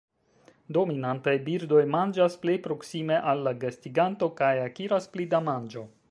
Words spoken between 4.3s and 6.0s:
kaj akiras pli da manĝo.